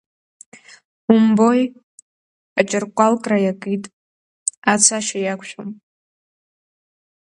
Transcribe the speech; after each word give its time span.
Умбои, 1.13 1.63
аҷыркәалкра 2.59 3.37
иакит, 3.45 3.83
ацашьа 4.71 5.19
иақәшәом. 5.21 5.69